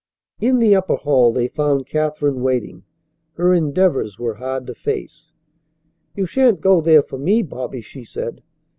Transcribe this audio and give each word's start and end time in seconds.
In 0.39 0.57
the 0.57 0.75
upper 0.75 0.95
hall 0.95 1.31
they 1.31 1.47
found 1.47 1.85
Katherine 1.85 2.41
waiting. 2.41 2.85
Her 3.33 3.53
endeavours 3.53 4.17
were 4.17 4.33
hard 4.33 4.65
to 4.65 4.73
face. 4.73 5.31
"You 6.15 6.25
shan't 6.25 6.59
go 6.59 6.81
there 6.81 7.03
for 7.03 7.19
me, 7.19 7.43
Bobby," 7.43 7.81
she 7.81 8.03
said. 8.03 8.41